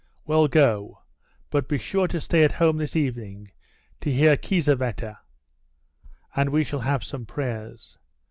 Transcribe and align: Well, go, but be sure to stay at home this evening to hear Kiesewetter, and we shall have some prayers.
Well, 0.25 0.47
go, 0.47 1.03
but 1.51 1.67
be 1.69 1.77
sure 1.77 2.07
to 2.07 2.19
stay 2.19 2.43
at 2.43 2.53
home 2.53 2.77
this 2.77 2.95
evening 2.95 3.51
to 3.99 4.11
hear 4.11 4.35
Kiesewetter, 4.35 5.15
and 6.35 6.49
we 6.49 6.63
shall 6.63 6.79
have 6.81 7.03
some 7.03 7.27
prayers. 7.27 7.99